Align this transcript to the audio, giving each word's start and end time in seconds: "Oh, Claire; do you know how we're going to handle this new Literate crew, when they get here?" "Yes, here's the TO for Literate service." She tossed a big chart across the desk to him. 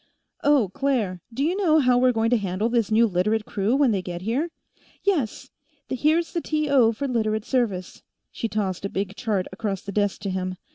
"Oh, 0.43 0.69
Claire; 0.69 1.21
do 1.31 1.43
you 1.43 1.55
know 1.55 1.77
how 1.77 1.99
we're 1.99 2.11
going 2.11 2.31
to 2.31 2.37
handle 2.37 2.69
this 2.69 2.89
new 2.89 3.05
Literate 3.05 3.45
crew, 3.45 3.75
when 3.75 3.91
they 3.91 4.01
get 4.01 4.23
here?" 4.23 4.49
"Yes, 5.03 5.51
here's 5.89 6.33
the 6.33 6.41
TO 6.41 6.91
for 6.91 7.07
Literate 7.07 7.45
service." 7.45 8.01
She 8.31 8.47
tossed 8.47 8.83
a 8.83 8.89
big 8.89 9.15
chart 9.15 9.45
across 9.51 9.83
the 9.83 9.91
desk 9.91 10.21
to 10.21 10.31
him. 10.31 10.55